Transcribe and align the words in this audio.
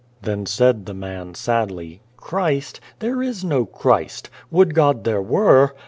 Then 0.23 0.47
said 0.47 0.87
the 0.87 0.95
man 0.95 1.35
sadly, 1.35 2.01
"Christ! 2.17 2.79
There 2.97 3.21
is 3.21 3.43
no 3.43 3.65
Christ. 3.67 4.31
Would 4.49 4.73
God 4.73 5.03
there 5.03 5.21
were 5.21 5.75